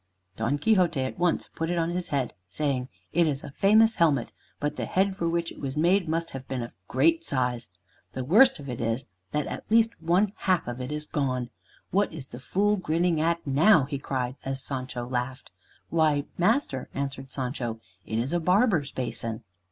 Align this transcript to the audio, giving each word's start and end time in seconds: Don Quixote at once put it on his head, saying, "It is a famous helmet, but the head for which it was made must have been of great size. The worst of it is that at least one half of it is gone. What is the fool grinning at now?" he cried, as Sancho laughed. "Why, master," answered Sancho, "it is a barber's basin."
Don 0.35 0.57
Quixote 0.57 0.99
at 1.01 1.19
once 1.19 1.51
put 1.53 1.69
it 1.69 1.77
on 1.77 1.91
his 1.91 2.07
head, 2.07 2.33
saying, 2.49 2.89
"It 3.13 3.27
is 3.27 3.43
a 3.43 3.51
famous 3.51 3.93
helmet, 3.97 4.31
but 4.59 4.75
the 4.75 4.87
head 4.87 5.15
for 5.15 5.29
which 5.29 5.51
it 5.51 5.59
was 5.59 5.77
made 5.77 6.09
must 6.09 6.31
have 6.31 6.47
been 6.47 6.63
of 6.63 6.73
great 6.87 7.23
size. 7.23 7.69
The 8.13 8.23
worst 8.23 8.57
of 8.57 8.67
it 8.67 8.81
is 8.81 9.05
that 9.31 9.45
at 9.45 9.69
least 9.69 9.91
one 10.01 10.33
half 10.37 10.67
of 10.67 10.81
it 10.81 10.91
is 10.91 11.05
gone. 11.05 11.51
What 11.91 12.11
is 12.11 12.25
the 12.25 12.39
fool 12.39 12.77
grinning 12.77 13.21
at 13.21 13.45
now?" 13.45 13.83
he 13.85 13.99
cried, 13.99 14.37
as 14.43 14.63
Sancho 14.63 15.05
laughed. 15.07 15.51
"Why, 15.91 16.25
master," 16.35 16.89
answered 16.95 17.31
Sancho, 17.31 17.79
"it 18.03 18.17
is 18.17 18.33
a 18.33 18.39
barber's 18.39 18.91
basin." 18.91 19.43